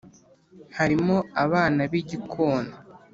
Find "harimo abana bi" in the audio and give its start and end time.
0.77-1.99